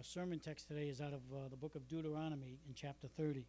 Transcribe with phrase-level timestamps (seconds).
[0.00, 3.44] Our sermon text today is out of uh, the book of Deuteronomy in chapter 30.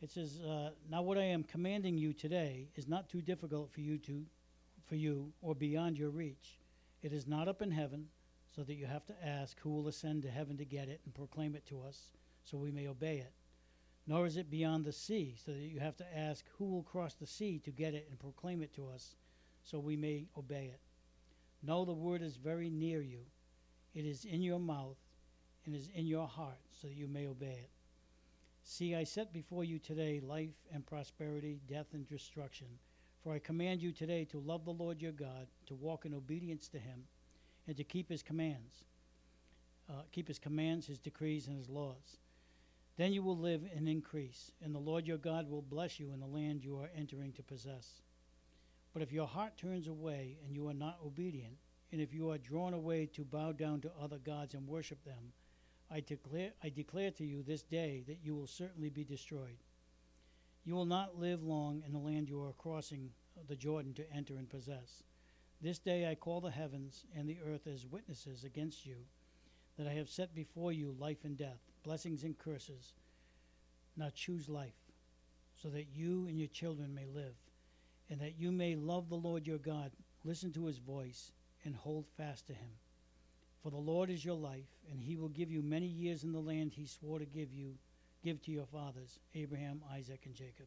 [0.00, 3.80] It says, uh, "Now what I am commanding you today is not too difficult for
[3.80, 4.24] you to,
[4.84, 6.60] for you, or beyond your reach.
[7.02, 8.06] It is not up in heaven,
[8.54, 11.12] so that you have to ask who will ascend to heaven to get it and
[11.12, 12.12] proclaim it to us,
[12.44, 13.32] so we may obey it.
[14.06, 17.14] Nor is it beyond the sea, so that you have to ask who will cross
[17.14, 19.16] the sea to get it and proclaim it to us,
[19.64, 20.80] so we may obey it.
[21.64, 23.22] No, the word is very near you.
[23.92, 24.98] It is in your mouth
[25.66, 27.70] and is in your heart, so that you may obey it.
[28.62, 32.66] See, I set before you today life and prosperity, death and destruction.
[33.22, 36.68] For I command you today to love the Lord your God, to walk in obedience
[36.68, 37.04] to him,
[37.66, 38.84] and to keep his commands.
[39.88, 42.18] Uh, keep his commands, his decrees, and his laws.
[42.96, 46.20] Then you will live and increase, and the Lord your God will bless you in
[46.20, 48.00] the land you are entering to possess.
[48.92, 51.56] But if your heart turns away and you are not obedient,
[51.92, 55.32] and if you are drawn away to bow down to other gods and worship them,
[55.90, 59.58] I declare, I declare to you this day that you will certainly be destroyed.
[60.64, 63.10] You will not live long in the land you are crossing
[63.48, 65.04] the Jordan to enter and possess.
[65.60, 68.96] This day I call the heavens and the earth as witnesses against you,
[69.78, 72.94] that I have set before you life and death, blessings and curses.
[73.96, 74.74] Now choose life,
[75.54, 77.36] so that you and your children may live,
[78.10, 79.92] and that you may love the Lord your God,
[80.24, 81.32] listen to his voice,
[81.64, 82.70] and hold fast to him.
[83.66, 86.38] For the Lord is your life, and he will give you many years in the
[86.38, 87.74] land he swore to give you,
[88.22, 90.66] give to your fathers, Abraham, Isaac, and Jacob.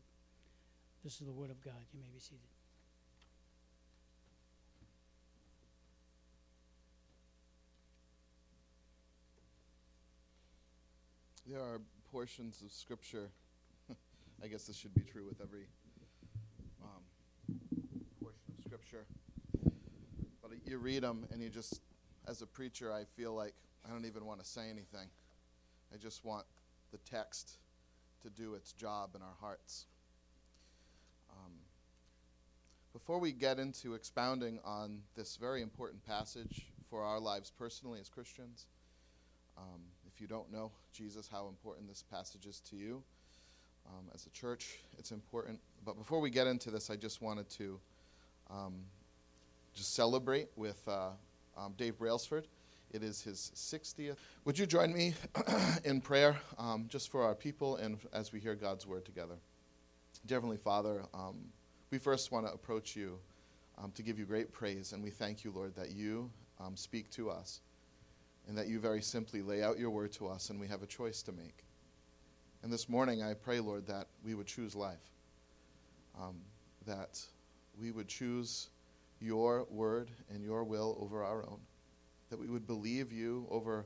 [1.01, 1.79] This is the word of God.
[1.93, 2.41] You may be seated.
[11.47, 11.79] There are
[12.11, 13.29] portions of Scripture.
[14.43, 15.67] I guess this should be true with every
[16.83, 17.59] um,
[18.21, 19.05] portion of Scripture.
[20.41, 21.79] But you read them, and you just,
[22.29, 23.53] as a preacher, I feel like
[23.85, 25.09] I don't even want to say anything.
[25.91, 26.45] I just want
[26.91, 27.57] the text
[28.21, 29.87] to do its job in our hearts.
[31.31, 31.53] Um,
[32.93, 38.09] before we get into expounding on this very important passage for our lives personally as
[38.09, 38.67] Christians,
[39.57, 43.01] um, if you don't know Jesus, how important this passage is to you.
[43.87, 45.59] Um, as a church, it's important.
[45.83, 47.79] But before we get into this, I just wanted to
[48.51, 48.73] um,
[49.73, 51.09] just celebrate with uh,
[51.57, 52.47] um, Dave Brailsford.
[52.91, 54.17] It is his 60th.
[54.45, 55.13] Would you join me
[55.83, 59.35] in prayer um, just for our people and as we hear God's word together?
[60.25, 61.37] Dear Heavenly Father, um,
[61.91, 63.19] we first want to approach you
[63.77, 66.29] um, to give you great praise, and we thank you, Lord, that you
[66.75, 67.61] speak to us
[68.47, 70.87] and that you very simply lay out your word to us and we have a
[70.87, 71.63] choice to make.
[72.63, 75.11] And this morning, I pray, Lord, that we would choose life,
[76.19, 76.35] um,
[76.85, 77.21] that
[77.79, 78.69] we would choose
[79.21, 81.59] your word and your will over our own,
[82.29, 83.85] that we would believe you over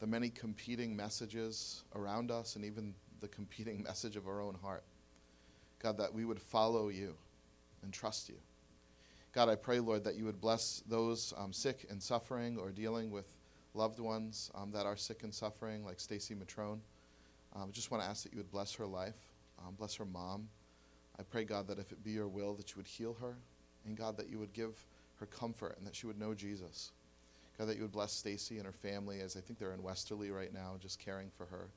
[0.00, 4.84] the many competing messages around us and even the competing message of our own heart.
[5.78, 7.14] God, that we would follow you
[7.82, 8.36] and trust you.
[9.32, 13.10] God, I pray, Lord, that you would bless those um, sick and suffering or dealing
[13.10, 13.32] with
[13.74, 16.80] loved ones um, that are sick and suffering, like Stacy Matrone.
[17.54, 19.16] Um, I just want to ask that you would bless her life,
[19.58, 20.48] um, bless her mom.
[21.18, 23.36] I pray, God, that if it be your will, that you would heal her,
[23.86, 24.74] and God, that you would give
[25.16, 26.92] her comfort and that she would know Jesus.
[27.58, 30.30] God, that you would bless Stacy and her family as I think they're in Westerly
[30.30, 31.68] right now, just caring for her.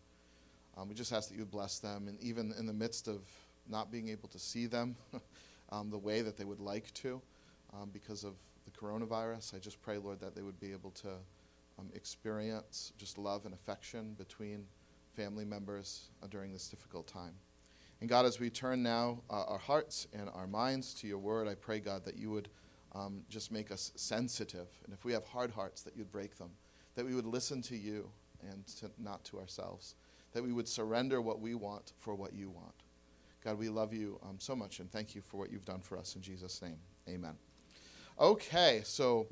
[0.78, 3.22] Um, we just ask that you would bless them, and even in the midst of
[3.70, 4.96] not being able to see them
[5.72, 7.22] um, the way that they would like to
[7.74, 8.34] um, because of
[8.66, 11.10] the coronavirus, I just pray, Lord, that they would be able to
[11.80, 14.66] um, experience just love and affection between
[15.16, 17.34] family members uh, during this difficult time.
[18.02, 21.48] And God, as we turn now uh, our hearts and our minds to your word,
[21.48, 22.50] I pray, God, that you would
[22.94, 24.68] um, just make us sensitive.
[24.84, 26.50] And if we have hard hearts, that you'd break them.
[26.96, 28.10] That we would listen to you
[28.50, 29.96] and to, not to ourselves.
[30.34, 32.76] That we would surrender what we want for what you want.
[33.44, 35.98] God, we love you um, so much and thank you for what you've done for
[35.98, 36.78] us in Jesus' name.
[37.08, 37.36] Amen.
[38.20, 39.28] Okay, so.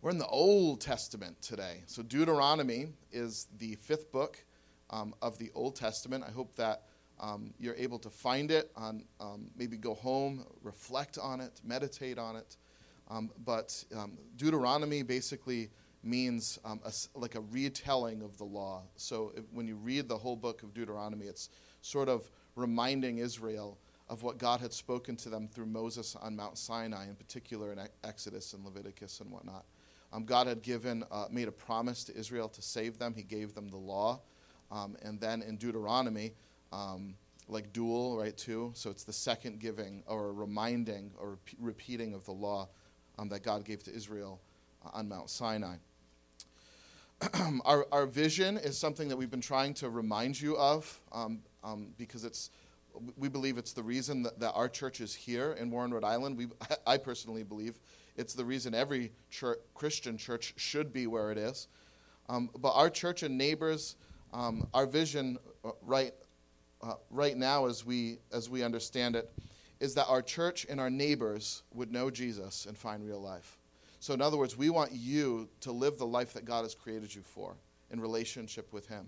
[0.00, 1.84] We're in the Old Testament today.
[1.86, 4.44] So, Deuteronomy is the fifth book
[4.90, 6.24] um, of the Old Testament.
[6.26, 6.82] I hope that
[7.22, 12.18] um, you're able to find it, on, um, maybe go home, reflect on it, meditate
[12.18, 12.56] on it.
[13.08, 15.70] Um, but um, Deuteronomy basically
[16.02, 18.82] means um, a, like a retelling of the law.
[18.96, 21.48] So, if, when you read the whole book of Deuteronomy, it's
[21.80, 23.78] sort of reminding Israel
[24.08, 27.80] of what God had spoken to them through Moses on Mount Sinai, in particular in
[28.04, 29.64] Exodus and Leviticus and whatnot.
[30.12, 33.14] Um, God had given, uh, made a promise to Israel to save them.
[33.14, 34.20] He gave them the law.
[34.70, 36.32] Um, and then in Deuteronomy,
[36.72, 37.14] um,
[37.48, 38.72] like dual, right, too.
[38.74, 42.68] So it's the second giving or reminding or repeating of the law
[43.18, 44.40] um, that God gave to Israel
[44.84, 45.76] uh, on Mount Sinai.
[47.64, 51.88] our, our vision is something that we've been trying to remind you of um, um,
[51.96, 52.50] because it's
[53.16, 56.36] we believe it's the reason that, that, our church is here in Warren, Rhode Island.
[56.36, 56.48] We,
[56.86, 57.78] I personally believe
[58.16, 61.68] it's the reason every church, Christian church should be where it is.
[62.28, 63.96] Um, but our church and neighbors,
[64.32, 66.12] um, our vision uh, right,
[66.82, 69.30] uh, right now, as we, as we understand it,
[69.80, 73.58] is that our church and our neighbors would know Jesus and find real life.
[74.00, 77.14] So, in other words, we want you to live the life that God has created
[77.14, 77.56] you for
[77.90, 79.06] in relationship with Him.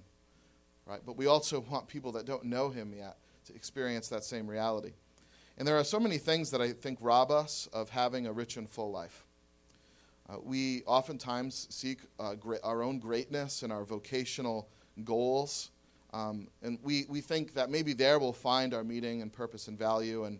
[0.87, 1.01] Right?
[1.05, 3.17] But we also want people that don't know Him yet
[3.47, 4.93] to experience that same reality.
[5.57, 8.57] And there are so many things that I think rob us of having a rich
[8.57, 9.25] and full life.
[10.29, 14.69] Uh, we oftentimes seek uh, our own greatness and our vocational
[15.05, 15.71] goals.
[16.15, 19.77] Um, and we, we think that maybe there we'll find our meaning and purpose and
[19.77, 20.25] value.
[20.25, 20.39] And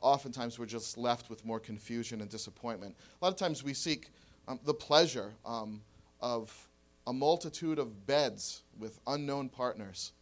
[0.00, 2.94] oftentimes we're just left with more confusion and disappointment.
[3.20, 4.10] A lot of times we seek
[4.46, 5.82] um, the pleasure um,
[6.20, 6.68] of
[7.08, 10.12] a multitude of beds with unknown partners,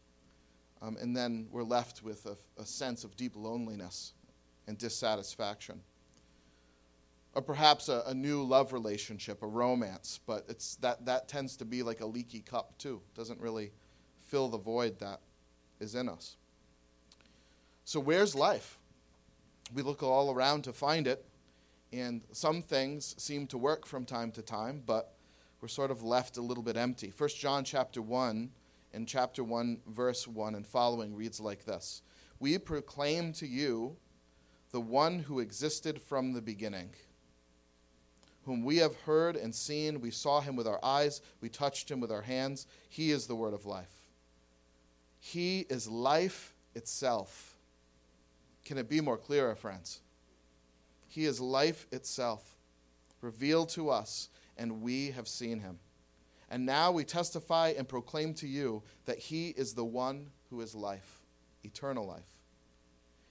[0.81, 4.15] um, and then we're left with a, a, sense of deep loneliness
[4.69, 5.81] and dissatisfaction.
[7.35, 11.65] Or perhaps a, a new love relationship, a romance, but it's that, that tends to
[11.65, 13.03] be like a leaky cup too.
[13.15, 13.73] Doesn't really
[14.29, 15.21] fill the void that
[15.81, 16.37] is in us.
[17.85, 18.79] So, where's life?
[19.75, 21.25] we look all around to find it,
[21.93, 25.15] and some things seem to work from time to time, but
[25.61, 27.13] we're sort of left a little bit empty.
[27.17, 28.51] 1 John chapter 1
[28.95, 32.03] and chapter 1 verse 1 and following reads like this.
[32.41, 33.97] We proclaim to you
[34.71, 36.91] the one who existed from the beginning,
[38.45, 42.01] whom we have heard and seen, we saw him with our eyes, we touched him
[42.01, 42.67] with our hands.
[42.89, 43.98] He is the word of life.
[45.19, 47.57] He is life itself.
[48.65, 50.01] Can it be more clearer, friends?
[51.09, 52.57] He is life itself,
[53.21, 55.79] revealed to us, and we have seen him.
[56.51, 60.75] And now we testify and proclaim to you that he is the one who is
[60.75, 61.21] life,
[61.65, 62.38] eternal life.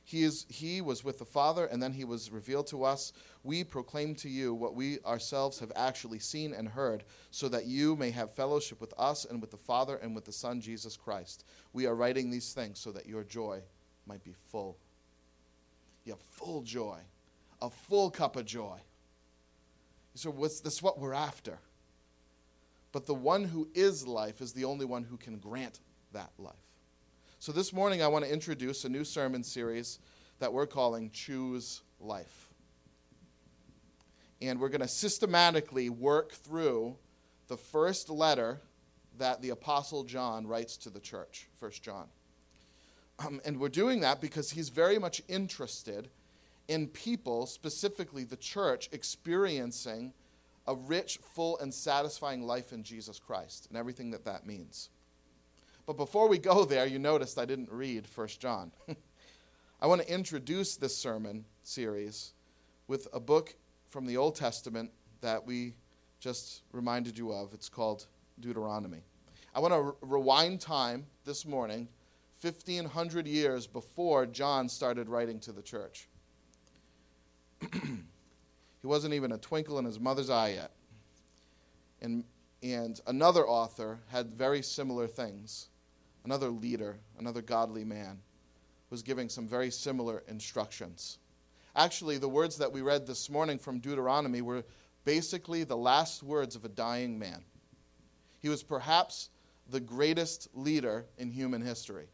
[0.08, 3.12] He, is, he was with the Father, and then he was revealed to us.
[3.44, 7.98] We proclaim to you what we ourselves have actually seen and heard, so that you
[7.98, 11.44] may have fellowship with us and with the Father and with the Son, Jesus Christ.
[11.74, 13.60] We are writing these things so that your joy
[14.06, 14.78] might be full
[16.08, 17.00] you have full joy,
[17.62, 18.80] a full cup of joy.
[20.16, 21.60] So this what we're after?
[22.94, 25.82] But the one who is life is the only one who can grant
[26.14, 26.56] that life.
[27.40, 30.00] So this morning I want to introduce a new sermon series
[30.40, 32.50] that we're calling Choose Life.
[34.42, 36.96] And we're going to systematically work through
[37.48, 38.60] the first letter
[39.20, 42.08] that the Apostle John writes to the church, First John.
[43.20, 46.10] Um, and we're doing that because he's very much interested
[46.68, 50.12] in people, specifically the church, experiencing
[50.66, 54.90] a rich, full, and satisfying life in Jesus Christ and everything that that means.
[55.88, 58.74] But before we go there, you noticed I didn't read 1 John.
[59.82, 62.34] I want to introduce this sermon series
[62.90, 63.56] with a book
[63.88, 64.92] from the Old Testament
[65.22, 65.76] that we
[66.20, 67.54] just reminded you of.
[67.54, 68.06] It's called
[68.42, 69.00] Deuteronomy.
[69.56, 71.88] I want to re- rewind time this morning
[72.42, 76.10] 1,500 years before John started writing to the church.
[77.72, 77.78] he
[78.84, 80.72] wasn't even a twinkle in his mother's eye yet.
[82.02, 82.26] And,
[82.62, 85.70] and another author had very similar things.
[86.28, 88.20] Another leader, another godly man,
[88.90, 91.20] was giving some very similar instructions.
[91.74, 94.66] Actually, the words that we read this morning from Deuteronomy were
[95.06, 97.46] basically the last words of a dying man.
[98.42, 99.30] He was perhaps
[99.70, 102.10] the greatest leader in human history.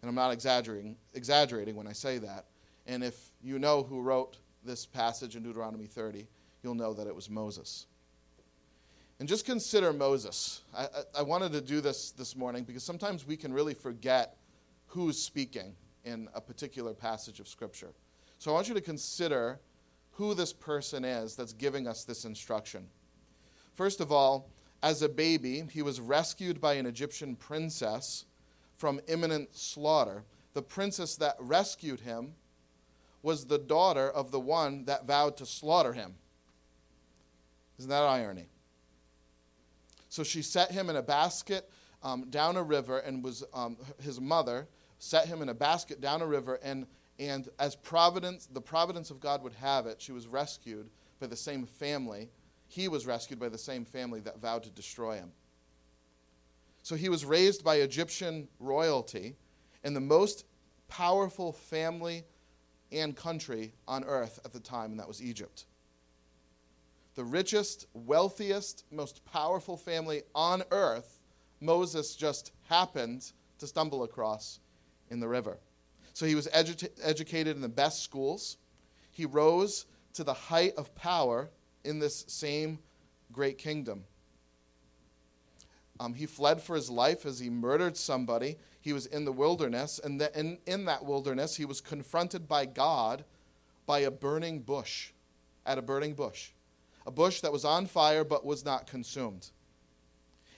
[0.00, 2.46] And I'm not exaggerating, exaggerating when I say that.
[2.86, 6.26] And if you know who wrote this passage in Deuteronomy 30,
[6.62, 7.84] you'll know that it was Moses.
[9.22, 10.62] And just consider Moses.
[10.76, 10.88] I, I,
[11.18, 14.36] I wanted to do this this morning because sometimes we can really forget
[14.88, 17.92] who's speaking in a particular passage of Scripture.
[18.40, 19.60] So I want you to consider
[20.10, 22.88] who this person is that's giving us this instruction.
[23.74, 24.50] First of all,
[24.82, 28.24] as a baby, he was rescued by an Egyptian princess
[28.76, 30.24] from imminent slaughter.
[30.54, 32.32] The princess that rescued him
[33.22, 36.16] was the daughter of the one that vowed to slaughter him.
[37.78, 38.48] Isn't that irony?
[40.12, 41.70] So she set him in a basket
[42.02, 46.20] um, down a river, and was um, his mother set him in a basket down
[46.20, 46.86] a river, and
[47.18, 51.36] and as providence, the providence of God would have it, she was rescued by the
[51.36, 52.28] same family.
[52.68, 55.32] He was rescued by the same family that vowed to destroy him.
[56.82, 59.34] So he was raised by Egyptian royalty
[59.82, 60.44] in the most
[60.88, 62.24] powerful family
[62.90, 65.64] and country on earth at the time, and that was Egypt.
[67.14, 71.20] The richest, wealthiest, most powerful family on earth,
[71.60, 74.60] Moses just happened to stumble across
[75.10, 75.58] in the river.
[76.14, 78.56] So he was edu- educated in the best schools.
[79.10, 81.50] He rose to the height of power
[81.84, 82.78] in this same
[83.30, 84.04] great kingdom.
[86.00, 88.56] Um, he fled for his life as he murdered somebody.
[88.80, 92.66] He was in the wilderness, and the, in, in that wilderness, he was confronted by
[92.66, 93.24] God
[93.86, 95.12] by a burning bush,
[95.64, 96.50] at a burning bush,
[97.06, 99.50] a bush that was on fire but was not consumed.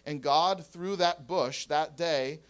[0.07, 2.41] And God, through that bush that day,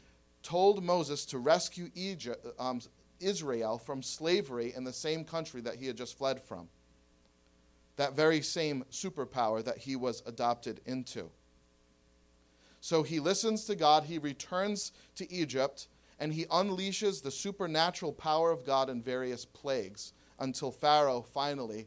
[0.43, 2.81] told Moses to rescue Egypt, um,
[3.21, 6.69] Israel from slavery in the same country that he had just fled from.
[7.97, 11.31] That very same superpower that he was adopted into.
[12.81, 18.51] So he listens to God, he returns to Egypt, and he unleashes the supernatural power
[18.51, 21.87] of God in various plagues until Pharaoh finally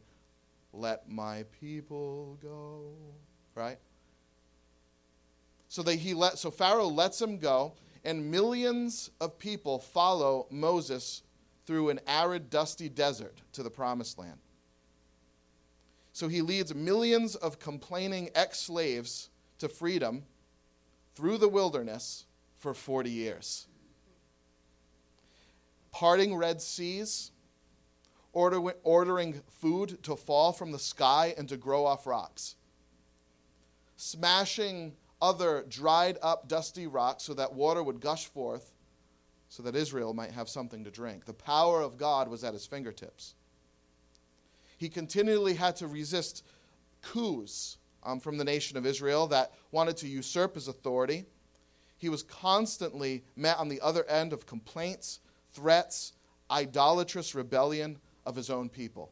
[0.78, 2.92] let my people go.
[3.54, 3.78] Right?
[5.68, 11.22] So they, he let so Pharaoh lets him go, and millions of people follow Moses
[11.66, 14.38] through an arid, dusty desert to the promised land.
[16.12, 20.24] So he leads millions of complaining ex slaves to freedom
[21.14, 22.24] through the wilderness
[22.56, 23.66] for 40 years.
[25.92, 27.32] Parting Red Seas,
[28.32, 32.56] ordering food to fall from the sky and to grow off rocks,
[33.96, 38.74] smashing other dried up, dusty rocks so that water would gush forth
[39.48, 41.24] so that Israel might have something to drink.
[41.24, 43.34] The power of God was at his fingertips.
[44.76, 46.44] He continually had to resist
[47.02, 51.24] coups um, from the nation of Israel that wanted to usurp his authority.
[51.96, 55.18] He was constantly met on the other end of complaints,
[55.52, 56.12] threats,
[56.50, 59.10] idolatrous rebellion of his own people.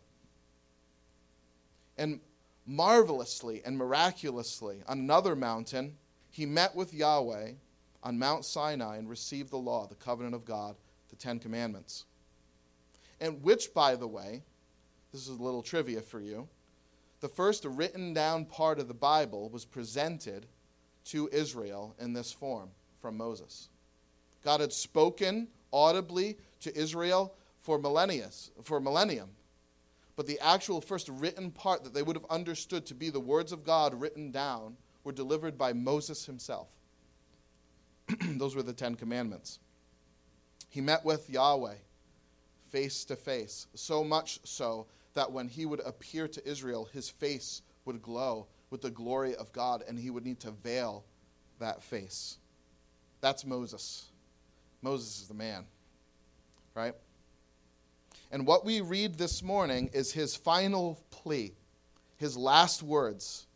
[1.97, 2.21] And
[2.67, 5.97] marvelously and miraculously, on another mountain,
[6.31, 7.53] he met with Yahweh
[8.03, 10.77] on Mount Sinai and received the law, the covenant of God,
[11.09, 12.05] the Ten Commandments.
[13.19, 14.43] And which, by the way,
[15.13, 16.47] this is a little trivia for you,
[17.21, 20.45] the first written down part of the Bible was presented
[21.07, 22.69] to Israel in this form
[23.01, 23.71] from Moses.
[24.45, 27.33] God had spoken audibly to Israel
[27.67, 28.29] for millennia,
[28.63, 29.29] for millennium.
[30.15, 33.51] But the actual first written part that they would have understood to be the words
[33.51, 36.69] of God written down were delivered by Moses himself.
[38.21, 39.59] Those were the Ten Commandments.
[40.69, 41.75] He met with Yahweh
[42.71, 47.63] face to face, so much so that when he would appear to Israel, his face
[47.85, 51.05] would glow with the glory of God, and he would need to veil
[51.59, 52.39] that face.
[53.21, 54.07] That's Moses.
[54.83, 55.65] Moses is the man,
[56.73, 56.95] right?
[58.31, 61.53] And what we read this morning is his final plea,
[62.17, 63.47] his last words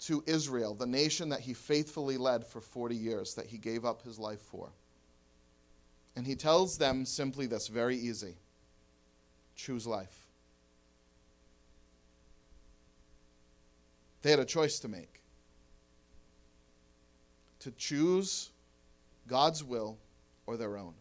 [0.00, 4.02] to Israel, the nation that he faithfully led for 40 years, that he gave up
[4.02, 4.70] his life for.
[6.16, 8.34] And he tells them simply this very easy
[9.56, 10.26] choose life.
[14.22, 15.20] They had a choice to make
[17.60, 18.50] to choose
[19.28, 19.98] God's will
[20.46, 20.94] or their own.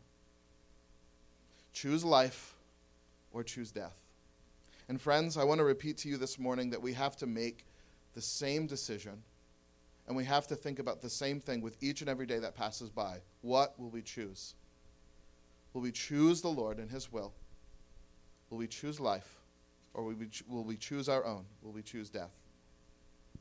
[1.74, 2.54] Choose life
[3.32, 3.98] or choose death.
[4.88, 7.66] And friends, I want to repeat to you this morning that we have to make
[8.16, 9.24] the same decision
[10.08, 12.56] and we have to think about the same thing with each and every day that
[12.56, 13.20] passes by.
[13.42, 14.56] What will we choose?
[15.74, 17.32] Will we choose the Lord and His will?
[18.50, 19.38] Will we choose life?
[19.94, 21.46] Or will we, will we choose our own?
[21.62, 22.36] Will we choose death?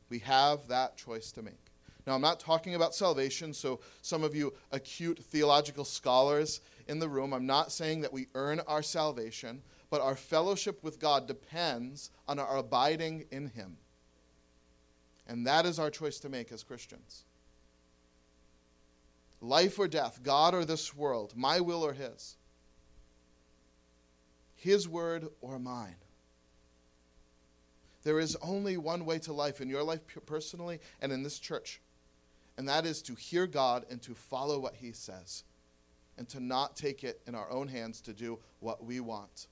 [0.09, 1.71] We have that choice to make.
[2.05, 7.09] Now, I'm not talking about salvation, so some of you acute theological scholars in the
[7.09, 12.11] room, I'm not saying that we earn our salvation, but our fellowship with God depends
[12.27, 13.77] on our abiding in Him.
[15.27, 17.23] And that is our choice to make as Christians.
[19.41, 22.35] Life or death, God or this world, my will or His.
[24.55, 25.95] His word or mine.
[28.03, 31.81] There is only one way to life in your life personally and in this church,
[32.57, 35.43] and that is to hear God and to follow what He says,
[36.17, 39.47] and to not take it in our own hands to do what we want.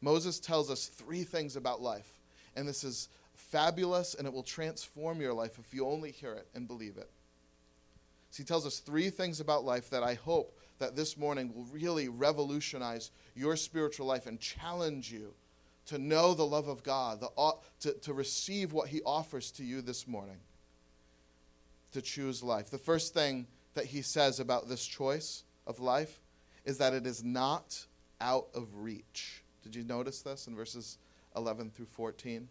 [0.00, 2.20] Moses tells us three things about life,
[2.54, 6.48] and this is fabulous and it will transform your life if you only hear it
[6.54, 7.10] and believe it.
[8.30, 11.64] So he tells us three things about life that I hope that this morning will
[11.72, 15.32] really revolutionize your spiritual life and challenge you
[15.86, 19.80] to know the love of God, the, to, to receive what He offers to you
[19.80, 20.38] this morning,
[21.92, 22.70] to choose life.
[22.70, 26.20] The first thing that He says about this choice of life
[26.64, 27.86] is that it is not
[28.20, 29.44] out of reach.
[29.66, 30.96] Did you notice this in verses
[31.34, 32.46] 11 through 14?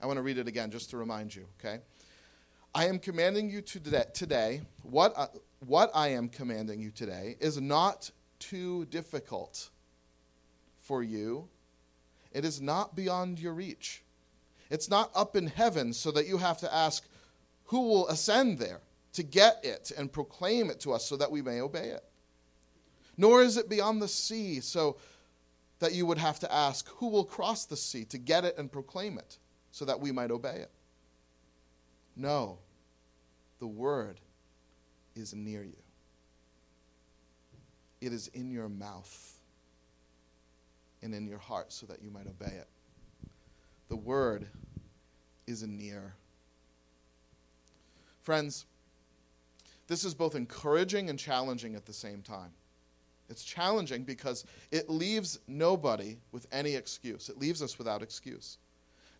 [0.00, 1.82] I want to read it again just to remind you, okay?
[2.74, 5.26] I am commanding you today, today what, I,
[5.66, 9.68] what I am commanding you today is not too difficult
[10.78, 11.46] for you.
[12.32, 14.02] It is not beyond your reach.
[14.70, 17.06] It's not up in heaven so that you have to ask,
[17.66, 18.80] who will ascend there
[19.12, 22.04] to get it and proclaim it to us so that we may obey it?
[23.18, 24.96] Nor is it beyond the sea so
[25.78, 28.70] that you would have to ask, who will cross the sea to get it and
[28.72, 29.38] proclaim it
[29.70, 30.70] so that we might obey it?
[32.16, 32.58] No,
[33.58, 34.20] the word
[35.14, 35.76] is near you,
[38.00, 39.38] it is in your mouth
[41.02, 42.68] and in your heart so that you might obey it.
[43.88, 44.46] The word
[45.46, 46.14] is near.
[48.22, 48.66] Friends,
[49.86, 52.50] this is both encouraging and challenging at the same time.
[53.28, 57.28] It's challenging because it leaves nobody with any excuse.
[57.28, 58.58] It leaves us without excuse.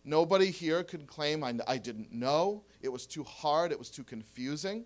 [0.03, 4.05] Nobody here can claim, I, I didn't know, it was too hard, it was too
[4.05, 4.85] confusing.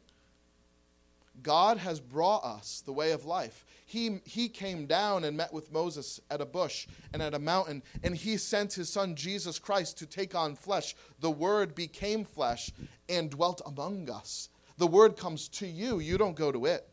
[1.43, 3.65] God has brought us the way of life.
[3.85, 7.83] He, he came down and met with Moses at a bush and at a mountain,
[8.03, 10.95] and he sent his son Jesus Christ to take on flesh.
[11.19, 12.71] The Word became flesh
[13.07, 14.49] and dwelt among us.
[14.77, 16.87] The Word comes to you, you don't go to it.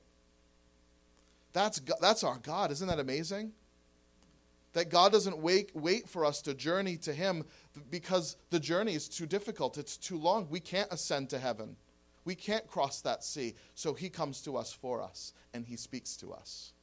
[1.58, 2.70] That's, that's our God.
[2.70, 3.50] Isn't that amazing?
[4.74, 7.44] That God doesn't wait, wait for us to journey to Him
[7.90, 9.76] because the journey is too difficult.
[9.76, 10.46] It's too long.
[10.48, 11.74] We can't ascend to heaven.
[12.24, 13.54] We can't cross that sea.
[13.74, 16.74] So He comes to us for us and He speaks to us.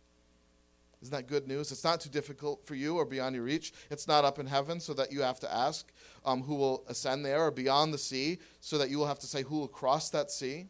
[1.01, 1.71] Isn't that good news?
[1.71, 3.71] It's not too difficult for you or beyond your reach.
[3.89, 5.89] It's not up in heaven so that you have to ask
[6.25, 9.27] um, who will ascend there or beyond the sea so that you will have to
[9.27, 10.67] say who will cross that sea.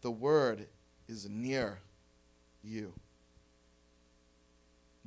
[0.00, 0.66] The word
[1.06, 1.78] is near
[2.64, 2.94] you.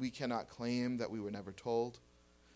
[0.02, 2.00] We cannot claim that we were never told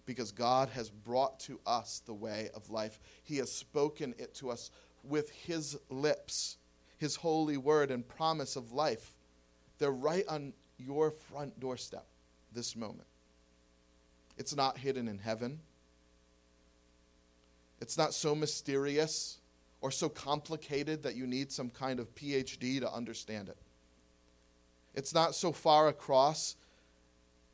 [0.08, 3.00] because God has brought to us the way of life.
[3.24, 4.72] He has spoken it to us
[5.04, 6.58] with His lips,
[6.98, 9.14] His holy word and promise of life.
[9.78, 12.08] They're right on your front doorstep
[12.52, 13.08] this moment.
[14.40, 15.60] It's not hidden in heaven.
[17.80, 19.38] It's not so mysterious
[19.82, 23.58] or so complicated that you need some kind of PhD to understand it.
[24.96, 26.56] It's not so far across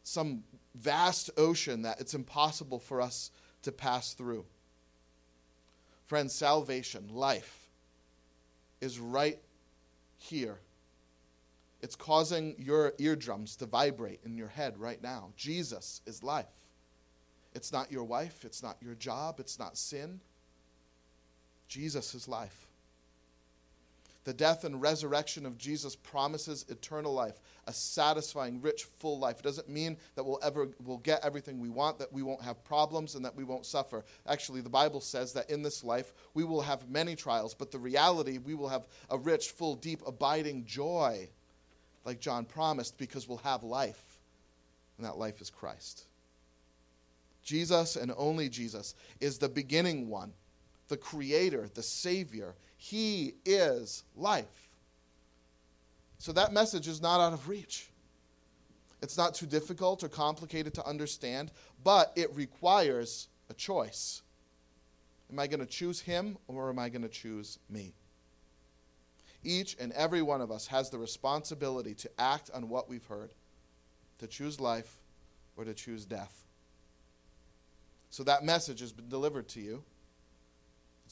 [0.04, 0.44] some
[0.76, 3.32] vast ocean that it's impossible for us
[3.64, 4.46] to pass through.
[6.06, 7.70] Friends, salvation, life,
[8.82, 9.40] is right
[10.18, 10.60] here.
[11.82, 15.30] It's causing your eardrums to vibrate in your head right now.
[15.36, 16.46] Jesus is life.
[17.54, 20.22] It's not your wife, it's not your job, it's not sin.
[21.68, 22.68] Jesus is life.
[24.24, 29.40] The death and resurrection of Jesus promises eternal life, a satisfying, rich, full life.
[29.40, 32.64] It doesn't mean that we'll ever we'll get everything we want, that we won't have
[32.64, 34.06] problems and that we won't suffer.
[34.28, 37.80] Actually, the Bible says that in this life we will have many trials, but the
[37.80, 41.28] reality we will have a rich, full, deep, abiding joy,
[42.06, 44.20] like John promised, because we'll have life.
[44.98, 46.06] And that life is Christ.
[47.42, 50.34] Jesus and only Jesus is the beginning one,
[50.90, 52.54] the creator, the savior.
[52.84, 54.72] He is life.
[56.18, 57.92] So that message is not out of reach.
[59.04, 61.52] It's not too difficult or complicated to understand,
[61.84, 64.24] but it requires a choice.
[65.32, 67.94] Am I going to choose him or am I going to choose me?
[69.44, 73.32] Each and every one of us has the responsibility to act on what we've heard,
[74.18, 74.98] to choose life
[75.56, 76.48] or to choose death.
[78.10, 79.84] So that message has been delivered to you.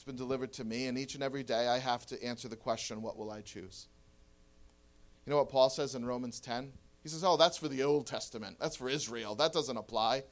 [0.00, 2.56] It's been delivered to me, and each and every day I have to answer the
[2.56, 3.86] question, what will I choose?
[5.26, 6.72] You know what Paul says in Romans 10?
[7.02, 8.56] He says, oh, that's for the Old Testament.
[8.58, 9.34] That's for Israel.
[9.34, 10.22] That doesn't apply.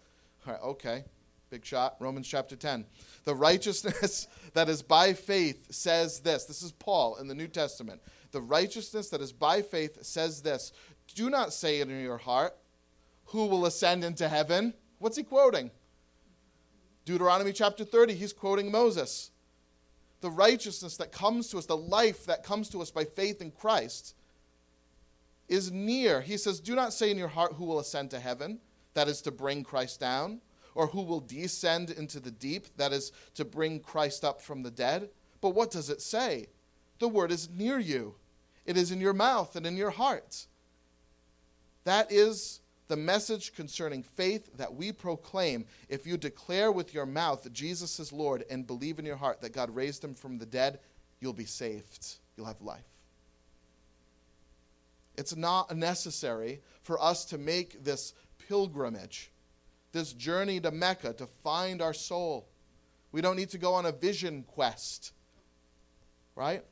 [0.47, 1.05] All right, okay.
[1.51, 1.97] Big shot.
[2.01, 2.87] Romans chapter 10.
[3.25, 6.47] The righteousness that is by faith says this.
[6.47, 8.01] This is Paul in the New Testament.
[8.31, 10.73] The righteousness that is by faith says this.
[11.15, 12.57] Do not say it in your heart,
[13.27, 14.73] who will ascend into heaven?
[14.99, 15.71] What's he quoting?
[17.05, 19.31] Deuteronomy chapter 30, he's quoting Moses
[20.21, 23.51] the righteousness that comes to us, the life that comes to us by faith in
[23.51, 24.15] Christ,
[25.49, 26.21] is near.
[26.21, 28.61] He says, Do not say in your heart, Who will ascend to heaven?
[28.95, 30.41] That is to bring Christ down.
[30.75, 32.67] Or who will descend into the deep?
[32.77, 35.09] That is to bring Christ up from the dead.
[35.41, 36.47] But what does it say?
[37.01, 38.15] The word is near you,
[38.67, 40.47] it is in your mouth and in your heart.
[41.85, 47.43] That is the message concerning faith that we proclaim, if you declare with your mouth
[47.43, 50.47] that Jesus is Lord and believe in your heart that God raised him from the
[50.47, 50.81] dead,
[51.21, 52.17] you'll be saved.
[52.37, 52.81] You'll have life.
[55.17, 58.15] It's not necessary for us to make this
[58.49, 59.31] pilgrimage,
[59.93, 62.49] this journey to Mecca to find our soul.
[63.13, 65.13] We don't need to go on a vision quest.
[66.35, 66.63] Right?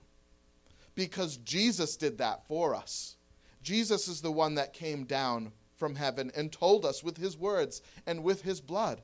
[0.95, 3.17] Because Jesus did that for us.
[3.63, 7.83] Jesus is the one that came down from heaven and told us with his words
[8.07, 9.03] and with his blood.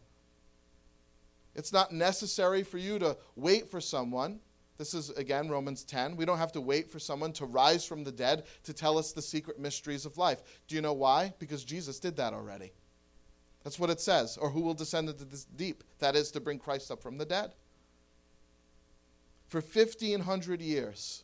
[1.54, 4.40] It's not necessary for you to wait for someone.
[4.78, 6.16] This is, again, Romans 10.
[6.16, 9.12] We don't have to wait for someone to rise from the dead to tell us
[9.12, 10.42] the secret mysteries of life.
[10.66, 11.34] Do you know why?
[11.38, 12.72] Because Jesus did that already.
[13.64, 14.38] That's what it says.
[14.38, 15.84] Or who will descend into this deep?
[15.98, 17.52] That is to bring Christ up from the dead.
[19.48, 21.22] For 1,500 years,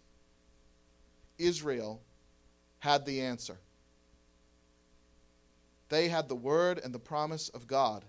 [1.38, 2.02] Israel
[2.80, 3.58] had the answer.
[5.88, 8.04] They had the word and the promise of God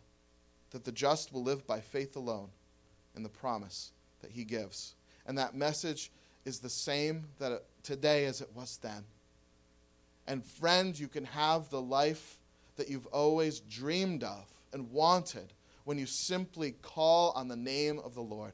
[0.71, 2.49] that the just will live by faith alone
[3.15, 4.95] in the promise that he gives.
[5.25, 6.11] And that message
[6.45, 9.03] is the same that today as it was then.
[10.27, 12.37] And friend, you can have the life
[12.75, 15.53] that you've always dreamed of and wanted
[15.85, 18.53] when you simply call on the name of the Lord.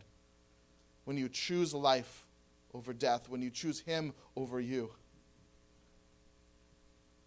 [1.03, 2.25] When you choose life
[2.73, 4.91] over death, when you choose him over you.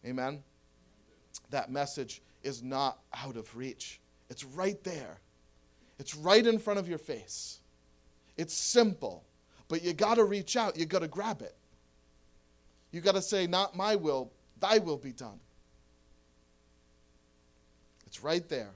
[0.05, 0.43] Amen.
[1.51, 4.01] That message is not out of reach.
[4.31, 5.19] It's right there.
[5.99, 7.61] It's right in front of your face.
[8.37, 9.25] It's simple,
[9.69, 10.77] but you got to reach out.
[10.77, 11.57] You got to grab it.
[12.93, 15.41] You got to say, Not my will, thy will be done.
[18.07, 18.71] It's right there.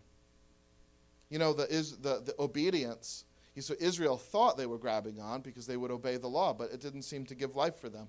[1.30, 3.24] You know, the, is, the, the obedience.
[3.58, 6.80] So Israel thought they were grabbing on because they would obey the law, but it
[6.80, 8.08] didn't seem to give life for them.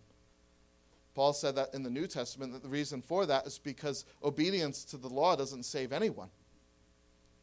[1.15, 4.83] Paul said that in the New Testament that the reason for that is because obedience
[4.85, 6.29] to the law doesn't save anyone.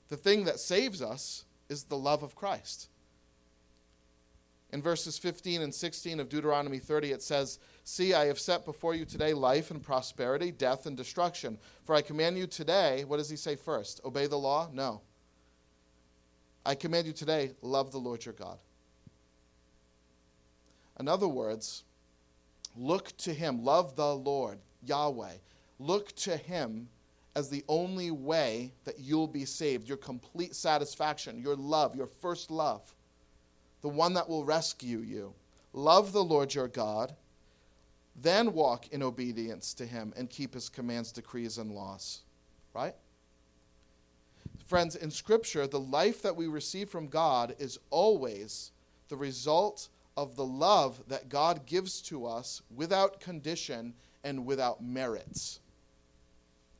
[0.09, 2.89] The thing that saves us is the love of Christ.
[4.73, 8.95] In verses 15 and 16 of Deuteronomy 30, it says, See, I have set before
[8.95, 11.59] you today life and prosperity, death and destruction.
[11.85, 14.01] For I command you today, what does he say first?
[14.05, 14.69] Obey the law?
[14.73, 15.01] No.
[16.65, 18.59] I command you today, love the Lord your God.
[21.01, 21.83] In other words,
[22.77, 25.35] look to him, love the Lord, Yahweh.
[25.79, 26.89] Look to him
[27.35, 32.51] as the only way that you'll be saved, your complete satisfaction, your love, your first
[32.51, 32.95] love,
[33.83, 35.33] the one that will rescue you.
[35.73, 37.15] Love the Lord your God,
[38.17, 42.23] then walk in obedience to him and keep his commands, decrees, and laws.
[42.75, 42.95] Right?
[44.67, 48.73] Friends, in Scripture, the life that we receive from God is always
[49.09, 49.89] the result
[50.21, 55.61] of the love that God gives to us without condition and without merits.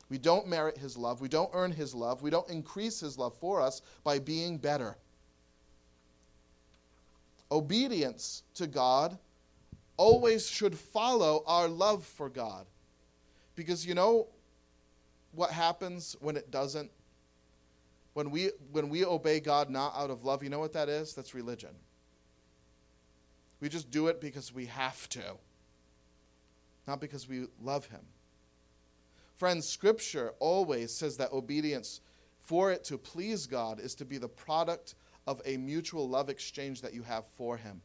[0.09, 1.21] We don't merit his love.
[1.21, 2.21] We don't earn his love.
[2.21, 4.95] We don't increase his love for us by being better.
[7.51, 9.17] Obedience to God
[9.97, 12.67] always should follow our love for God.
[13.55, 14.27] Because you know
[15.31, 16.91] what happens when it doesn't?
[18.13, 21.15] When we, when we obey God not out of love, you know what that is?
[21.15, 21.71] That's religion.
[23.61, 25.37] We just do it because we have to,
[26.87, 28.01] not because we love Him.
[29.35, 32.01] Friends, Scripture always says that obedience,
[32.39, 34.95] for it to please God, is to be the product
[35.27, 37.81] of a mutual love exchange that you have for Him.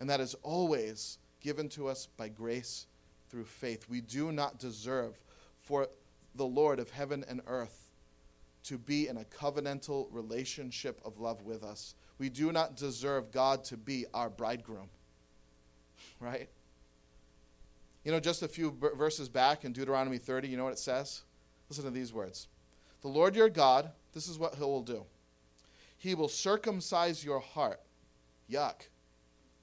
[0.00, 2.86] And that is always given to us by grace
[3.28, 3.88] through faith.
[3.88, 5.18] We do not deserve
[5.60, 5.88] for
[6.34, 7.90] the Lord of heaven and earth
[8.64, 11.94] to be in a covenantal relationship of love with us.
[12.22, 14.88] We do not deserve God to be our bridegroom.
[16.20, 16.48] Right?
[18.04, 21.22] You know, just a few verses back in Deuteronomy 30, you know what it says?
[21.68, 22.46] Listen to these words
[23.00, 25.04] The Lord your God, this is what he will do.
[25.96, 27.80] He will circumcise your heart.
[28.48, 28.82] Yuck.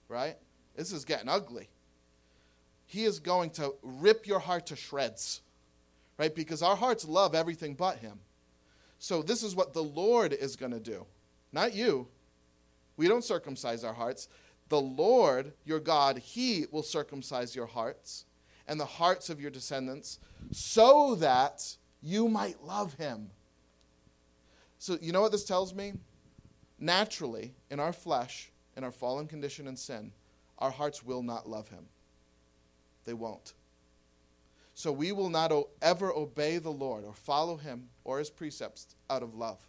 [0.10, 0.36] Right?
[0.76, 1.70] This is getting ugly.
[2.88, 5.40] He is going to rip your heart to shreds.
[6.18, 6.36] Right?
[6.36, 8.20] Because our hearts love everything but him.
[8.98, 11.06] So this is what the Lord is going to do.
[11.54, 12.10] Not you.
[13.00, 14.28] We don't circumcise our hearts.
[14.68, 18.26] The Lord, your God, He will circumcise your hearts
[18.68, 20.20] and the hearts of your descendants,
[20.52, 23.30] so that you might love him.
[24.80, 25.94] So, you know what this tells me?
[26.78, 30.12] Naturally, in our flesh, in our fallen condition and sin,
[30.58, 31.86] our hearts will not love him.
[33.06, 33.54] They won't.
[34.74, 38.94] So we will not o- ever obey the Lord or follow him or his precepts
[39.10, 39.69] out of love.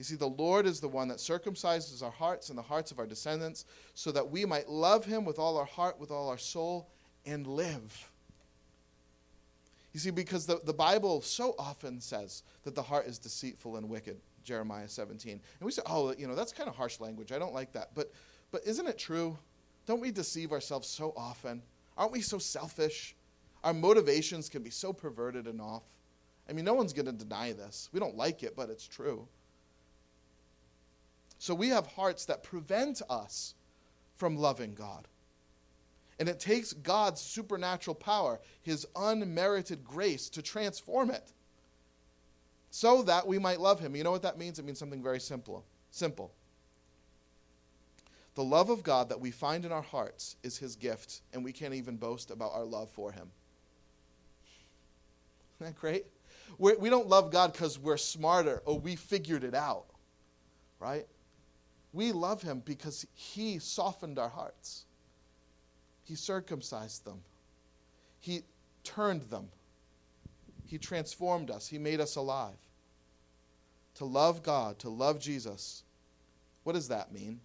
[0.00, 2.98] You see, the Lord is the one that circumcises our hearts and the hearts of
[2.98, 6.38] our descendants so that we might love him with all our heart, with all our
[6.38, 6.88] soul,
[7.26, 8.10] and live.
[9.92, 13.90] You see, because the, the Bible so often says that the heart is deceitful and
[13.90, 15.32] wicked, Jeremiah 17.
[15.32, 17.30] And we say, oh, you know, that's kind of harsh language.
[17.30, 17.90] I don't like that.
[17.94, 18.10] But,
[18.52, 19.36] but isn't it true?
[19.84, 21.60] Don't we deceive ourselves so often?
[21.98, 23.14] Aren't we so selfish?
[23.62, 25.82] Our motivations can be so perverted and off.
[26.48, 27.90] I mean, no one's going to deny this.
[27.92, 29.28] We don't like it, but it's true.
[31.40, 33.54] So we have hearts that prevent us
[34.14, 35.08] from loving God.
[36.18, 41.32] And it takes God's supernatural power, his unmerited grace, to transform it
[42.68, 43.96] so that we might love him.
[43.96, 44.58] You know what that means?
[44.58, 45.64] It means something very simple.
[45.90, 46.30] Simple.
[48.34, 51.52] The love of God that we find in our hearts is his gift, and we
[51.52, 53.30] can't even boast about our love for him.
[55.58, 56.04] Isn't that great?
[56.58, 59.86] We're, we do not love God because we're smarter or we figured it out,
[60.78, 61.06] right?
[61.92, 64.84] We love him because he softened our hearts.
[66.04, 67.20] He circumcised them.
[68.20, 68.42] He
[68.84, 69.48] turned them.
[70.66, 71.66] He transformed us.
[71.66, 72.56] He made us alive.
[73.96, 75.82] To love God, to love Jesus,
[76.62, 77.40] what does that mean?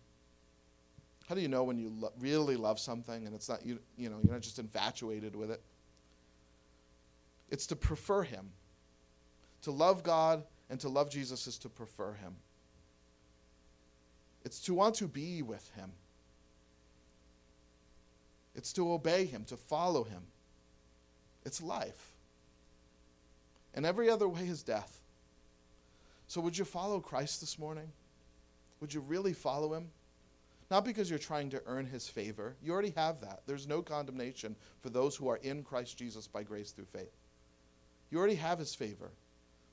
[1.27, 4.09] How do you know when you lo- really love something and it's not you, you
[4.09, 5.61] know, you're not just infatuated with it?
[7.49, 8.51] It's to prefer him.
[9.63, 12.35] To love God and to love Jesus is to prefer him.
[14.45, 15.91] It's to want to be with him.
[18.55, 20.21] It's to obey him, to follow him.
[21.43, 22.13] It's life.
[23.73, 25.01] And every other way is death.
[26.27, 27.91] So, would you follow Christ this morning?
[28.79, 29.89] Would you really follow him?
[30.71, 32.55] Not because you're trying to earn his favor.
[32.63, 33.41] You already have that.
[33.45, 37.15] There's no condemnation for those who are in Christ Jesus by grace through faith.
[38.09, 39.11] You already have his favor.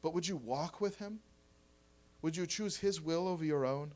[0.02, 1.20] But would you walk with him?
[2.20, 3.92] Would you choose his will over your own?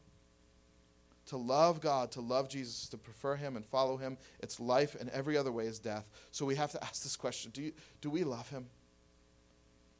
[1.26, 5.10] To love God, to love Jesus, to prefer him and follow him, it's life, and
[5.10, 6.08] every other way is death.
[6.30, 8.66] So we have to ask this question do, you, do we love him?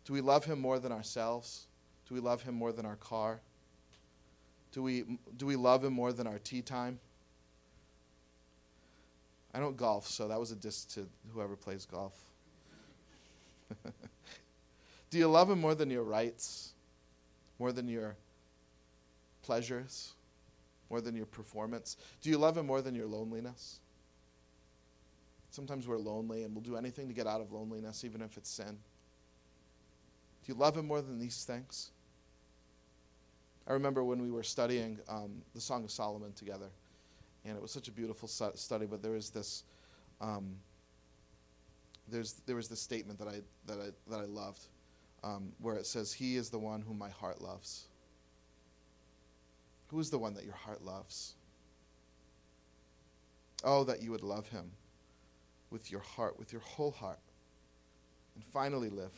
[0.05, 1.67] Do we love him more than ourselves?
[2.09, 3.41] Do we love him more than our car?
[4.71, 5.05] Do we,
[5.37, 7.01] do we love him more than our tee time?
[9.53, 12.13] I don't golf, so that was a diss to whoever plays golf.
[15.11, 16.75] Do you love him more than your rights?
[17.59, 18.17] More than your
[19.43, 20.13] pleasures?
[20.91, 21.97] More than your performance?
[22.23, 23.81] Do you love him more than your loneliness?
[25.51, 28.51] Sometimes we're lonely and we'll do anything to get out of loneliness, even if it's
[28.51, 28.79] sin.
[30.45, 31.91] Do you love him more than these things?
[33.67, 36.69] I remember when we were studying um, the Song of Solomon together,
[37.45, 39.65] and it was such a beautiful study, but there was this.
[40.21, 40.57] Um,
[42.09, 44.63] there's, there was this statement that I, that I, that I loved
[45.25, 47.87] um, where it says, He is the one whom my heart loves.
[49.89, 51.35] Who is the one that your heart loves?
[53.65, 54.73] Oh, that you would love him
[55.71, 57.19] with your heart, with your whole heart,
[58.35, 59.15] and finally live.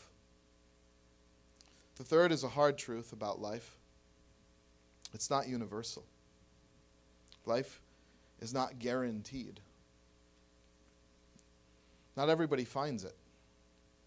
[1.96, 3.78] The third is a hard truth about life
[5.14, 6.04] it's not universal.
[7.46, 7.80] Life
[8.40, 9.60] is not guaranteed.
[12.16, 13.16] Not everybody finds it.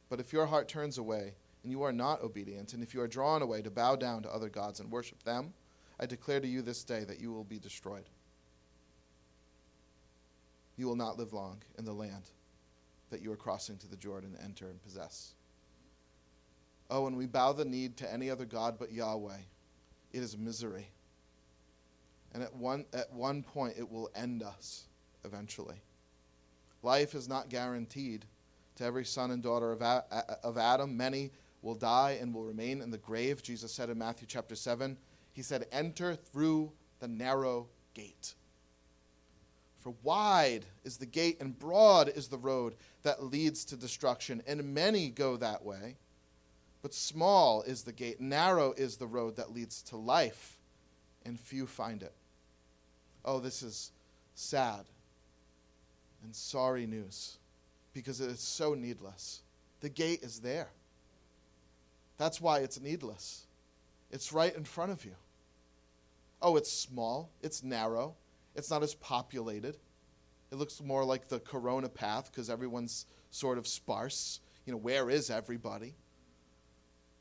[0.10, 3.08] But if your heart turns away and you are not obedient, and if you are
[3.08, 5.54] drawn away to bow down to other gods and worship them,
[6.02, 8.10] I declare to you this day that you will be destroyed.
[10.76, 12.24] You will not live long in the land
[13.12, 15.34] that you are crossing to the Jordan to enter and possess.
[16.90, 19.38] Oh, when we bow the knee to any other God but Yahweh,
[20.12, 20.88] it is misery.
[22.34, 24.86] And at one, at one point, it will end us
[25.24, 25.82] eventually.
[26.82, 28.26] Life is not guaranteed
[28.76, 30.98] to every son and daughter of, of Adam.
[30.98, 33.44] Many will die and will remain in the grave.
[33.44, 34.98] Jesus said in Matthew chapter 7,
[35.34, 38.36] He said, Enter through the narrow gate.
[39.80, 44.74] For wide is the gate and broad is the road that leads to destruction, and
[44.74, 45.98] many go that way.
[46.82, 50.58] But small is the gate, narrow is the road that leads to life,
[51.26, 52.14] and few find it.
[53.26, 53.92] Oh, this is
[54.36, 54.86] sad
[56.24, 57.38] and sorry news
[57.94, 59.42] because it is so needless.
[59.82, 60.70] The gate is there.
[62.18, 63.48] That's why it's needless.
[64.12, 65.16] It's right in front of you.
[66.42, 68.16] Oh, it's small, it's narrow,
[68.56, 69.78] it's not as populated.
[70.52, 74.42] It looks more like the Corona path because everyone's sort of sparse.
[74.66, 75.96] You know, where is everybody?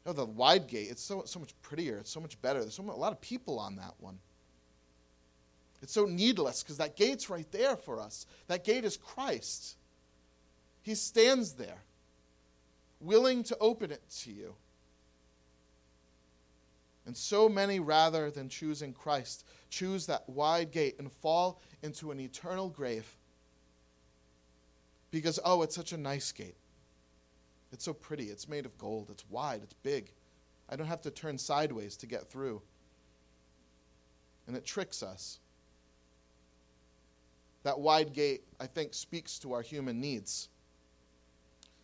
[0.04, 2.60] Oh, the wide gate, it's so, so much prettier, it's so much better.
[2.60, 4.18] There's so much, a lot of people on that one.
[5.82, 8.26] It's so needless because that gate's right there for us.
[8.48, 9.76] That gate is Christ.
[10.82, 11.82] He stands there,
[13.00, 14.54] willing to open it to you.
[17.10, 22.20] And so many, rather than choosing Christ, choose that wide gate and fall into an
[22.20, 23.16] eternal grave.
[25.10, 26.54] Because, oh, it's such a nice gate.
[27.72, 28.26] It's so pretty.
[28.26, 29.08] It's made of gold.
[29.10, 29.62] It's wide.
[29.64, 30.12] It's big.
[30.68, 32.62] I don't have to turn sideways to get through.
[34.46, 35.40] And it tricks us.
[37.64, 40.48] That wide gate, I think, speaks to our human needs.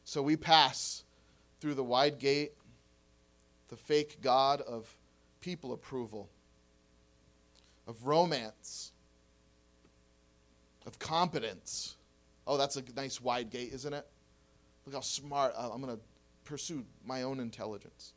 [0.05, 1.03] So we pass
[1.61, 2.53] through the wide gate,
[3.67, 4.97] the fake God of
[5.47, 6.29] people approval.
[7.87, 8.91] of romance,
[10.85, 11.95] of competence.
[12.49, 14.05] Oh, that's a nice wide gate, isn't it?
[14.85, 16.03] Look how smart uh, I'm going to
[16.43, 18.13] pursue my own intelligence.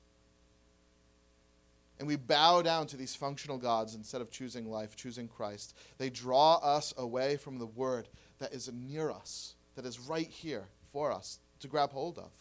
[1.99, 5.77] And we bow down to these functional gods instead of choosing life, choosing Christ.
[5.99, 8.07] They draw us away from the word
[8.39, 12.31] that is near us, that is right here for us to grab hold of.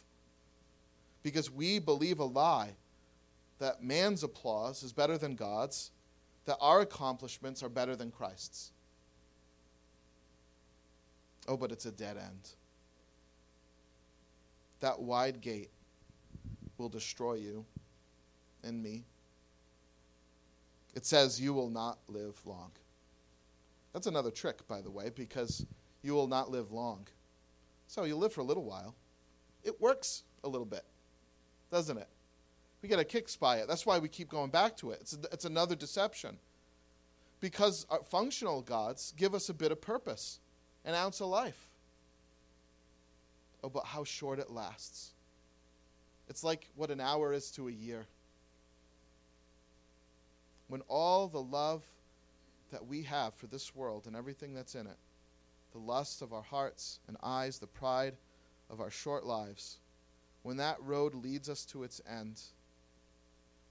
[1.23, 2.71] Because we believe a lie
[3.59, 5.91] that man's applause is better than God's,
[6.45, 8.73] that our accomplishments are better than Christ's.
[11.47, 12.51] Oh, but it's a dead end.
[14.81, 15.71] That wide gate
[16.77, 17.65] will destroy you
[18.63, 19.05] and me.
[20.95, 22.71] It says, You will not live long.
[23.93, 25.67] That's another trick, by the way, because
[26.03, 27.07] you will not live long.
[27.87, 28.95] So you live for a little while.
[29.65, 30.85] It works a little bit,
[31.71, 32.09] doesn't it?
[32.83, 33.69] We get a kicks by it.
[33.69, 34.99] That's why we keep going back to it.
[35.01, 36.39] It's, it's another deception.
[37.41, 40.41] Because our functional gods give us a bit of purpose,
[40.85, 41.69] an ounce of life.
[43.63, 45.13] Oh, but how short it lasts.
[46.29, 48.07] It's like what an hour is to a year.
[50.69, 51.83] When all the love
[52.71, 54.99] that we have for this world and everything that's in it,
[55.73, 58.15] the lust of our hearts and eyes, the pride
[58.71, 59.79] of our short lives,
[60.43, 62.41] when that road leads us to its end,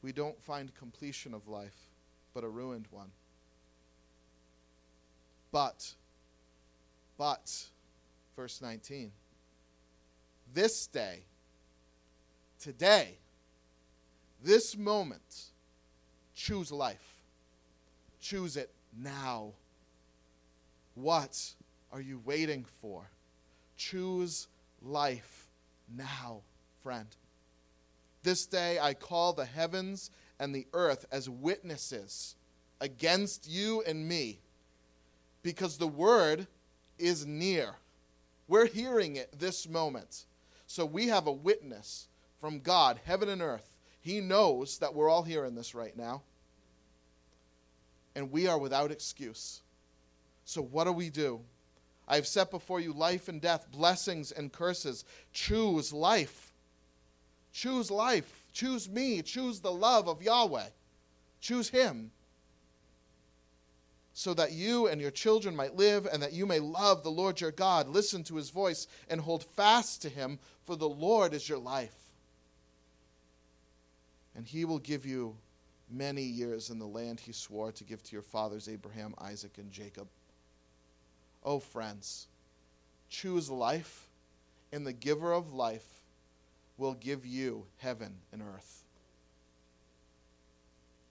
[0.08, 1.76] we don't find completion of life,
[2.34, 3.12] but a ruined one.
[5.52, 5.96] But,
[7.18, 7.66] but,
[8.34, 9.12] verse 19,
[10.54, 11.24] this day,
[12.58, 13.18] today,
[14.42, 15.48] this moment,
[16.34, 17.18] choose life.
[18.22, 19.52] Choose it now.
[20.96, 21.38] What
[21.92, 23.10] are you waiting for?
[23.76, 24.48] Choose
[24.82, 25.50] life
[25.94, 26.44] now,
[26.82, 27.10] friend.
[28.24, 32.36] This day I call the heavens and the earth as witnesses
[32.80, 34.40] against you and me
[35.44, 36.48] because the word
[36.98, 37.76] is near.
[38.48, 40.26] We're hearing it this moment.
[40.68, 42.08] So we have a witness
[42.40, 43.72] from God, heaven and earth.
[44.00, 46.22] He knows that we're all hearing this right now.
[48.16, 49.62] And we are without excuse.
[50.46, 51.42] So what do we do?
[52.08, 55.04] I have set before you life and death, blessings and curses.
[55.34, 56.47] Choose life.
[57.58, 58.46] Choose life.
[58.54, 59.24] Choose me.
[59.24, 60.68] Choose the love of Yahweh.
[61.42, 62.12] Choose Him.
[64.14, 67.42] So that you and your children might live and that you may love the Lord
[67.42, 67.88] your God.
[67.88, 71.96] Listen to His voice and hold fast to Him, for the Lord is your life.
[74.36, 75.36] And He will give you
[75.90, 79.72] many years in the land He swore to give to your fathers, Abraham, Isaac, and
[79.72, 80.08] Jacob.
[81.44, 82.28] Oh, friends,
[83.10, 84.10] choose life,
[84.72, 85.97] and the giver of life
[86.78, 88.84] will give you heaven and earth.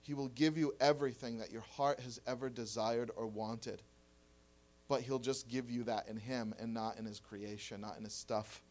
[0.01, 3.81] He will give you everything that your heart has ever desired or wanted.
[4.87, 8.05] But He'll just give you that in Him and not in His creation, not in
[8.05, 8.61] His stuff.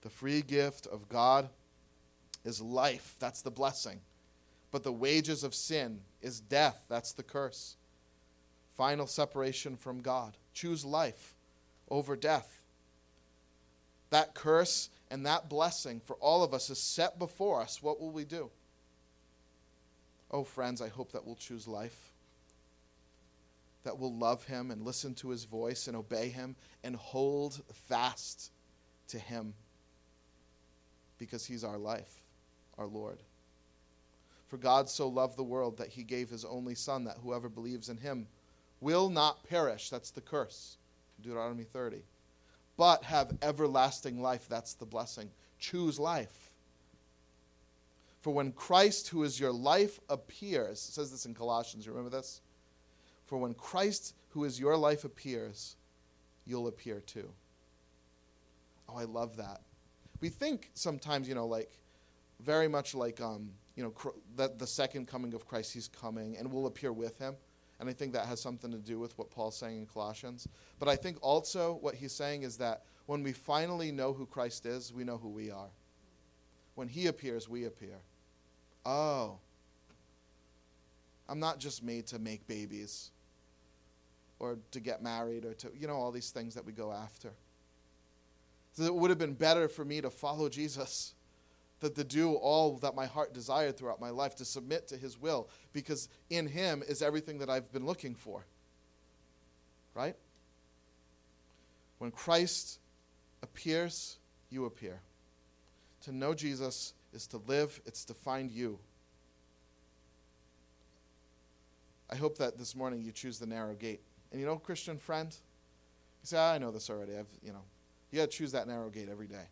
[0.00, 1.48] The free gift of God
[2.44, 3.14] is life.
[3.20, 4.00] That's the blessing.
[4.72, 6.82] But the wages of sin is death.
[6.88, 7.76] That's the curse
[8.76, 10.36] final separation from God.
[10.54, 11.34] Choose life
[11.88, 12.60] over death.
[14.10, 17.82] That curse and that blessing for all of us is set before us.
[17.82, 18.50] What will we do?
[20.30, 22.14] Oh, friends, I hope that we'll choose life.
[23.84, 28.52] That we'll love Him and listen to His voice and obey Him and hold fast
[29.08, 29.52] to Him
[31.18, 32.22] because He's our life,
[32.78, 33.18] our Lord.
[34.48, 37.90] For God so loved the world that He gave His only Son, that whoever believes
[37.90, 38.28] in Him
[38.80, 39.90] will not perish.
[39.90, 40.78] That's the curse.
[41.20, 42.02] Deuteronomy 30.
[42.82, 44.48] But have everlasting life.
[44.48, 45.30] That's the blessing.
[45.60, 46.50] Choose life.
[48.22, 52.40] For when Christ, who is your life, appears, says this in Colossians, you remember this?
[53.26, 55.76] For when Christ, who is your life, appears,
[56.44, 57.30] you'll appear too.
[58.88, 59.60] Oh, I love that.
[60.20, 61.70] We think sometimes, you know, like,
[62.40, 66.52] very much like, um, you know, that the second coming of Christ, he's coming and
[66.52, 67.36] we'll appear with him.
[67.80, 70.48] And I think that has something to do with what Paul's saying in Colossians.
[70.78, 74.66] But I think also what he's saying is that when we finally know who Christ
[74.66, 75.70] is, we know who we are.
[76.74, 77.98] When he appears, we appear.
[78.86, 79.38] Oh,
[81.28, 83.10] I'm not just made to make babies
[84.38, 87.32] or to get married or to, you know, all these things that we go after.
[88.72, 91.14] So it would have been better for me to follow Jesus
[91.82, 95.20] that to do all that my heart desired throughout my life, to submit to His
[95.20, 98.46] will, because in Him is everything that I've been looking for.
[99.94, 100.16] Right?
[101.98, 102.78] When Christ
[103.42, 104.16] appears,
[104.50, 105.00] you appear.
[106.04, 108.78] To know Jesus is to live, it's to find you.
[112.10, 114.00] I hope that this morning you choose the narrow gate.
[114.30, 115.28] And you know, Christian friend,
[116.22, 117.16] you say, ah, I know this already.
[117.16, 117.62] I've, you know,
[118.10, 119.44] you got to choose that narrow gate every day,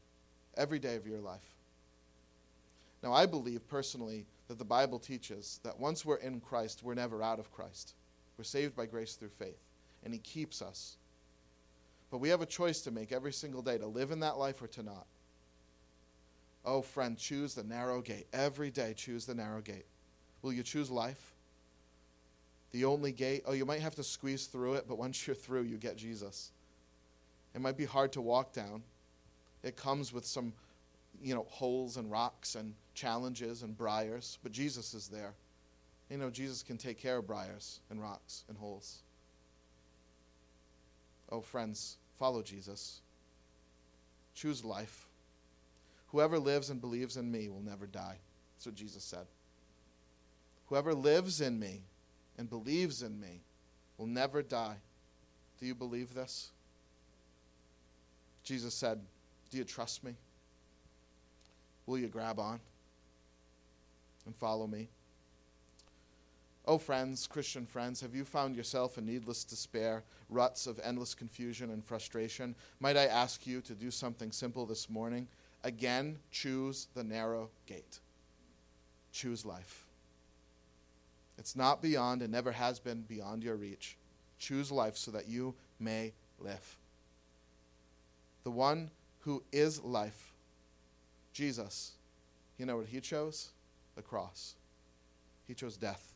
[0.56, 1.59] every day of your life.
[3.02, 7.22] Now, I believe personally that the Bible teaches that once we're in Christ, we're never
[7.22, 7.94] out of Christ.
[8.36, 9.60] We're saved by grace through faith,
[10.04, 10.96] and He keeps us.
[12.10, 14.60] But we have a choice to make every single day to live in that life
[14.60, 15.06] or to not.
[16.64, 18.26] Oh, friend, choose the narrow gate.
[18.32, 19.86] Every day, choose the narrow gate.
[20.42, 21.34] Will you choose life?
[22.72, 23.44] The only gate?
[23.46, 26.52] Oh, you might have to squeeze through it, but once you're through, you get Jesus.
[27.54, 28.82] It might be hard to walk down.
[29.62, 30.52] It comes with some,
[31.22, 35.32] you know, holes and rocks and challenges and briars, but Jesus is there.
[36.10, 38.98] You know, Jesus can take care of briars and rocks and holes.
[41.30, 43.00] Oh, friends, follow Jesus.
[44.34, 45.06] Choose life.
[46.08, 48.16] Whoever lives and believes in me will never die.
[48.56, 49.26] That's what Jesus said.
[50.66, 51.80] Whoever lives in me
[52.36, 53.40] and believes in me
[53.96, 54.76] will never die.
[55.58, 56.50] Do you believe this?
[58.42, 59.00] Jesus said,
[59.50, 60.16] Do you trust me?
[61.86, 62.60] Will you grab on
[64.26, 64.88] and follow me?
[66.66, 71.70] Oh, friends, Christian friends, have you found yourself in needless despair, ruts of endless confusion
[71.70, 72.54] and frustration?
[72.78, 75.26] Might I ask you to do something simple this morning?
[75.64, 77.98] Again, choose the narrow gate.
[79.12, 79.86] Choose life.
[81.38, 83.96] It's not beyond and never has been beyond your reach.
[84.38, 86.76] Choose life so that you may live.
[88.44, 88.90] The one
[89.20, 90.32] who is life,
[91.32, 91.92] Jesus,
[92.58, 93.50] you know what he chose?
[93.96, 94.54] The cross.
[95.46, 96.14] He chose death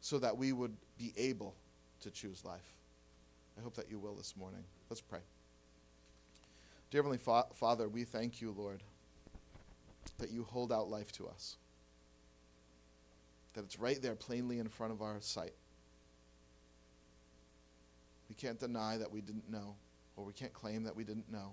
[0.00, 1.54] so that we would be able
[2.00, 2.74] to choose life.
[3.58, 4.64] I hope that you will this morning.
[4.90, 5.20] Let's pray.
[6.90, 8.82] Dear Heavenly Fa- Father, we thank you, Lord,
[10.18, 11.56] that you hold out life to us,
[13.54, 15.54] that it's right there plainly in front of our sight.
[18.28, 19.76] We can't deny that we didn't know,
[20.16, 21.52] or we can't claim that we didn't know,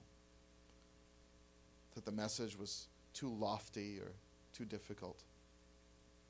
[1.94, 4.12] that the message was too lofty or
[4.60, 5.24] too difficult,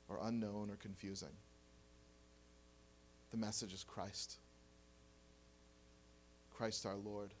[0.08, 1.34] or unknown or confusing.
[3.32, 4.36] The message is Christ.
[6.54, 7.34] Christ our Lord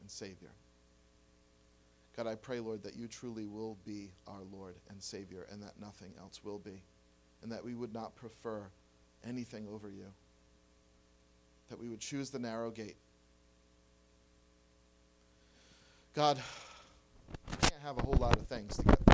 [0.00, 0.52] and Savior.
[2.16, 5.78] God, I pray, Lord, that you truly will be our Lord and Savior and that
[5.78, 6.80] nothing else will be.
[7.42, 8.62] And that we would not prefer
[9.28, 10.06] anything over you.
[11.68, 12.96] That we would choose the narrow gate.
[16.14, 16.38] God,
[17.50, 19.05] you can't have a whole lot of things to get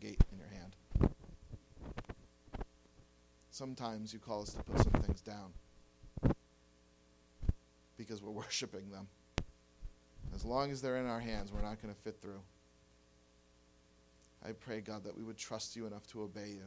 [0.00, 1.12] gate in your hand.
[3.50, 5.52] Sometimes you call us to put some things down
[7.96, 9.06] because we're worshiping them.
[10.34, 12.40] As long as they're in our hands, we're not going to fit through.
[14.46, 16.64] I pray, God, that we would trust you enough to obey you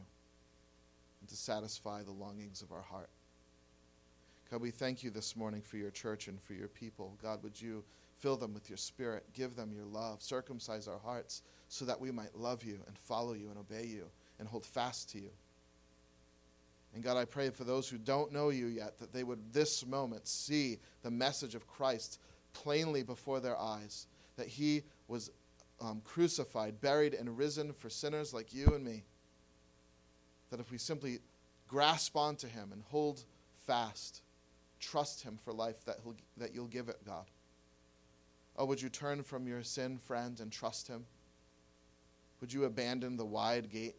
[1.22, 3.10] and to satisfy the longings of our heart.
[4.52, 7.18] God, we thank you this morning for your church and for your people.
[7.24, 7.84] God, would you
[8.20, 12.12] fill them with your spirit, give them your love, circumcise our hearts so that we
[12.12, 14.06] might love you and follow you and obey you
[14.40, 15.32] and hold fast to you.
[16.94, 19.86] And God, I pray for those who don't know you yet that they would this
[19.86, 22.20] moment see the message of Christ
[22.54, 24.06] plainly before their eyes,
[24.38, 25.32] that he was
[25.82, 29.04] um, crucified, buried, and risen for sinners like you and me.
[30.52, 31.20] That if we simply
[31.68, 33.26] grasp onto him and hold
[33.66, 34.22] fast,
[34.80, 37.26] trust him for life, that, he'll, that you'll give it, God.
[38.56, 41.06] Oh, would you turn from your sin, friend, and trust him?
[42.40, 43.96] Would you abandon the wide gate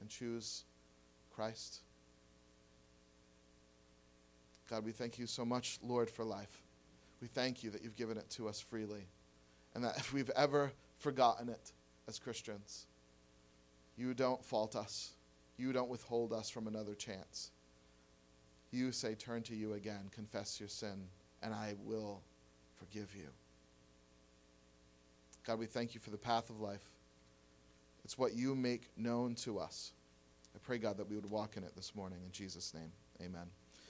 [0.00, 0.64] and choose
[1.34, 1.80] Christ?
[4.68, 6.62] God, we thank you so much, Lord, for life.
[7.20, 9.06] We thank you that you've given it to us freely.
[9.74, 11.72] And that if we've ever forgotten it
[12.08, 12.86] as Christians,
[13.96, 15.12] you don't fault us.
[15.56, 17.50] You don't withhold us from another chance.
[18.70, 21.08] You say, Turn to you again, confess your sin,
[21.42, 22.22] and I will
[22.78, 23.28] forgive you.
[25.44, 26.88] God, we thank you for the path of life.
[28.04, 29.92] It's what you make known to us.
[30.54, 32.18] I pray, God, that we would walk in it this morning.
[32.24, 33.46] In Jesus' name, amen.